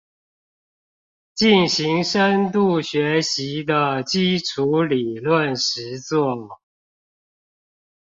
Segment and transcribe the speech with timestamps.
[1.35, 6.59] 進行深度學習的基礎理論實作